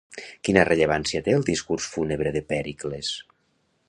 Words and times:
Quina 0.47 0.61
rellevància 0.69 1.21
té 1.27 1.35
el 1.39 1.45
discurs 1.49 1.89
fúnebre 1.97 2.31
de 2.39 2.43
Pèricles? 2.55 3.13